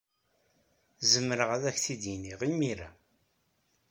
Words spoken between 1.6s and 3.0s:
ak-t-id-iniɣ imir-a.